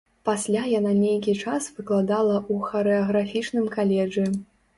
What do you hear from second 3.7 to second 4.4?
каледжы.